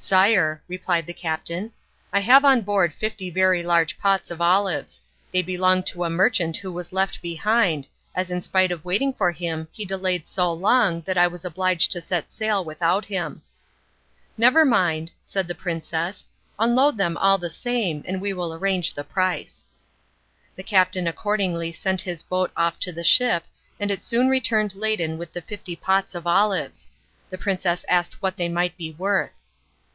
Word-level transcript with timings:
"Sire," 0.00 0.62
replied 0.68 1.06
the 1.06 1.12
captain, 1.12 1.72
"I 2.12 2.20
have 2.20 2.44
on 2.44 2.60
board 2.60 2.94
fifty 2.94 3.30
very 3.30 3.64
large 3.64 3.98
pots 3.98 4.30
of 4.30 4.40
olives. 4.40 5.02
They 5.32 5.42
belong 5.42 5.82
to 5.82 6.04
a 6.04 6.08
merchant 6.08 6.58
who 6.58 6.72
was 6.72 6.92
left 6.92 7.20
behind, 7.20 7.88
as 8.14 8.30
in 8.30 8.40
spite 8.40 8.70
of 8.70 8.84
waiting 8.84 9.12
for 9.12 9.32
him 9.32 9.66
he 9.72 9.84
delayed 9.84 10.28
so 10.28 10.52
long 10.52 11.00
that 11.00 11.18
I 11.18 11.26
was 11.26 11.44
obliged 11.44 11.90
to 11.92 12.00
set 12.00 12.30
sail 12.30 12.64
without 12.64 13.06
him." 13.06 13.42
"Never 14.38 14.64
mind," 14.64 15.10
said 15.24 15.48
the 15.48 15.54
princess, 15.56 16.24
"unload 16.60 16.96
them 16.96 17.16
all 17.16 17.36
the 17.36 17.50
same, 17.50 18.04
and 18.06 18.20
we 18.20 18.32
will 18.32 18.54
arrange 18.54 18.94
the 18.94 19.02
price." 19.04 19.66
The 20.54 20.62
captain 20.62 21.08
accordingly 21.08 21.72
sent 21.72 22.02
his 22.02 22.22
boat 22.22 22.52
off 22.56 22.78
to 22.80 22.92
the 22.92 23.04
ship 23.04 23.42
and 23.80 23.90
it 23.90 24.04
soon 24.04 24.28
returned 24.28 24.76
laden 24.76 25.18
with 25.18 25.32
the 25.32 25.42
fifty 25.42 25.74
pots 25.74 26.14
of 26.14 26.24
olives. 26.24 26.92
The 27.30 27.36
princess 27.36 27.84
asked 27.88 28.22
what 28.22 28.36
they 28.36 28.48
might 28.48 28.76
be 28.76 28.92
worth. 28.92 29.34